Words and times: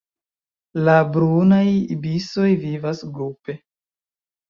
La 0.87 0.95
Brunaj 1.17 1.61
ibisoj 1.99 2.49
vivas 2.67 3.07
grupe. 3.15 3.61